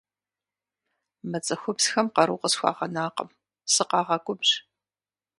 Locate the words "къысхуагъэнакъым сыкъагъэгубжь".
2.41-4.53